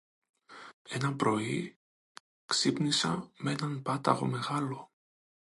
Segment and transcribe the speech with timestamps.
[0.83, 1.77] Ένα πρωί,
[2.45, 4.91] ξύπνησα μ' έναν πάταγο μεγάλο